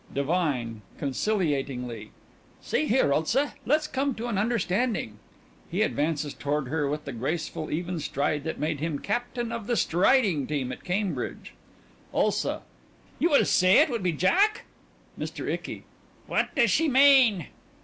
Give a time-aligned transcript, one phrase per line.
[0.15, 2.09] _)DIVINE: (Conciliatingly)
[2.59, 3.53] See here, Ulsa.
[3.67, 5.19] Let's come to an understanding.
[5.69, 9.77] (He advances toward her with the graceful, even stride that made him captain of the
[9.77, 11.53] striding team at Cambridge.)
[12.15, 12.63] ULSA:
[13.19, 14.65] You still say it would be Jack?
[15.19, 15.47] MR.
[15.47, 15.83] ICKY:
[16.25, 17.45] What does she mean?